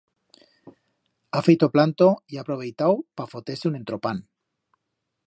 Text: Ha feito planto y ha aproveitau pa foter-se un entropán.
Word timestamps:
Ha 1.29 1.41
feito 1.47 1.69
planto 1.75 2.07
y 2.33 2.39
ha 2.39 2.41
aproveitau 2.45 2.97
pa 3.19 3.31
foter-se 3.35 3.71
un 3.73 3.79
entropán. 3.83 4.27